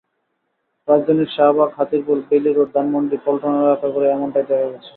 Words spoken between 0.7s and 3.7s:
রাজধানীর শাহবাগ, হাতিরপুল, বেইলি রোড, ধানমন্ডি, পল্টন